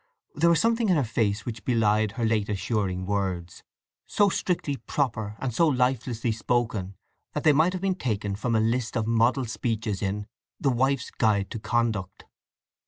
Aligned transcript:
There 0.33 0.49
was 0.49 0.59
something 0.59 0.89
in 0.89 0.95
her 0.95 1.03
face 1.03 1.45
which 1.45 1.63
belied 1.63 2.13
her 2.13 2.25
late 2.25 2.49
assuring 2.49 3.05
words, 3.05 3.61
so 4.07 4.29
strictly 4.29 4.77
proper 4.77 5.35
and 5.37 5.53
so 5.53 5.67
lifelessly 5.67 6.31
spoken 6.31 6.95
that 7.33 7.43
they 7.43 7.53
might 7.53 7.73
have 7.73 7.83
been 7.83 7.93
taken 7.93 8.35
from 8.35 8.55
a 8.55 8.59
list 8.59 8.95
of 8.97 9.05
model 9.05 9.45
speeches 9.45 10.01
in 10.01 10.25
"The 10.59 10.71
Wife's 10.71 11.11
Guide 11.11 11.51
to 11.51 11.59
Conduct." 11.59 12.25